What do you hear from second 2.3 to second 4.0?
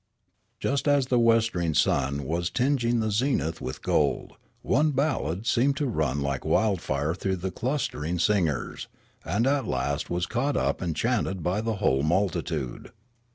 tinging the zenith with